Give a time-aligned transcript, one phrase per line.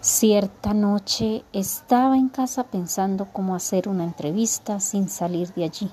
[0.00, 5.90] Cierta noche estaba en casa pensando cómo hacer una entrevista sin salir de allí.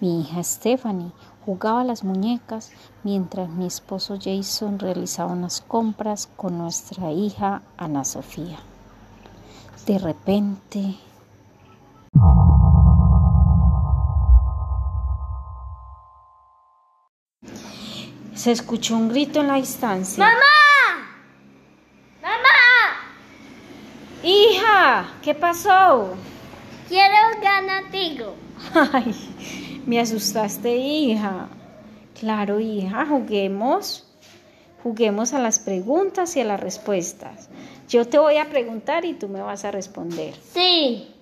[0.00, 1.12] Mi hija Stephanie
[1.46, 2.72] jugaba las muñecas
[3.04, 8.58] mientras mi esposo Jason realizaba unas compras con nuestra hija Ana Sofía.
[9.86, 10.96] De repente...
[18.34, 20.24] Se escuchó un grito en la distancia.
[20.24, 20.47] ¡Mamá!
[25.22, 26.14] ¿Qué pasó?
[26.88, 28.34] Quiero ganar contigo.
[28.92, 29.14] Ay,
[29.84, 31.48] me asustaste, hija.
[32.18, 34.04] Claro, hija, juguemos.
[34.82, 37.50] Juguemos a las preguntas y a las respuestas.
[37.88, 40.34] Yo te voy a preguntar y tú me vas a responder.
[40.54, 41.14] Sí.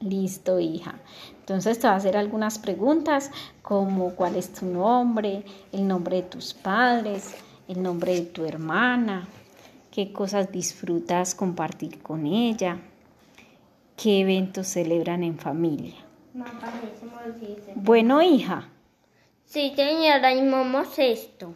[0.00, 0.94] Listo, hija.
[1.40, 3.30] Entonces te voy a hacer algunas preguntas
[3.62, 7.34] como cuál es tu nombre, el nombre de tus padres,
[7.68, 9.28] el nombre de tu hermana,
[9.90, 12.78] qué cosas disfrutas compartir con ella,
[13.96, 15.94] qué eventos celebran en familia.
[17.74, 18.68] Bueno, hija.
[19.44, 21.54] Sí, señora, y vamos esto.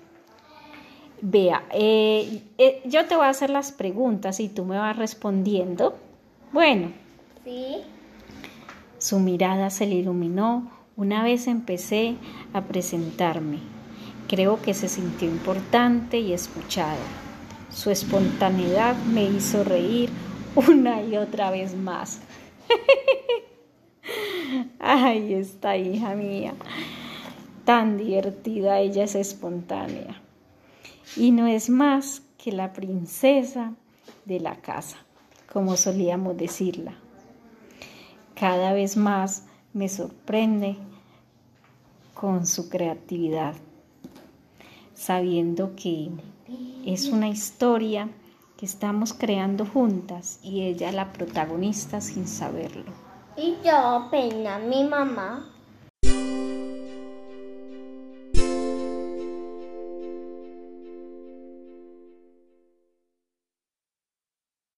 [1.21, 5.99] Vea, eh, eh, yo te voy a hacer las preguntas y tú me vas respondiendo.
[6.53, 6.93] Bueno.
[7.45, 7.79] Sí.
[8.99, 12.17] Su mirada se le iluminó una vez empecé
[12.53, 13.59] a presentarme.
[14.27, 16.99] Creo que se sintió importante y escuchado.
[17.71, 20.11] Su espontaneidad me hizo reír
[20.59, 22.21] una y otra vez más.
[24.79, 26.55] Ay, esta hija mía,
[27.65, 30.21] tan divertida, ella es espontánea.
[31.17, 33.75] Y no es más que la princesa
[34.25, 34.99] de la casa,
[35.53, 36.95] como solíamos decirla.
[38.35, 40.77] Cada vez más me sorprende
[42.15, 43.55] con su creatividad,
[44.95, 46.11] sabiendo que
[46.85, 48.09] es una historia
[48.59, 52.91] que estamos creando juntas y ella la protagonista sin saberlo.
[53.37, 55.47] Y yo, pena, mi mamá.